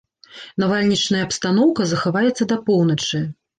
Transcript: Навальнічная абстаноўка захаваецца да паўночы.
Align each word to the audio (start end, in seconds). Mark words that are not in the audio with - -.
Навальнічная 0.63 1.21
абстаноўка 1.27 1.81
захаваецца 1.93 2.51
да 2.55 2.61
паўночы. 2.73 3.25